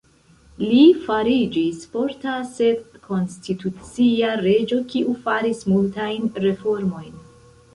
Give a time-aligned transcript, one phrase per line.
[0.61, 7.23] Li fariĝis forta sed konstitucia reĝo kiu faris multajn reformojn.